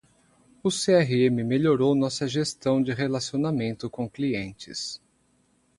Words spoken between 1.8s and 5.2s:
nossa gestão de relacionamento com clientes.